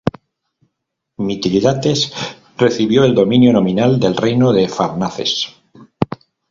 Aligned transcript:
Mitrídates 1.19 2.11
recibió 2.57 3.03
el 3.03 3.13
dominio 3.13 3.53
nominal 3.53 3.99
del 3.99 4.17
reino 4.17 4.51
de 4.51 4.67
Farnaces. 4.67 5.49